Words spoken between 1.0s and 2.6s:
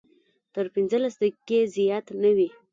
دقیقې زیات نه وي.